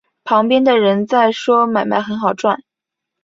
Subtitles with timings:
[0.23, 2.63] 旁边的人在说买卖很好赚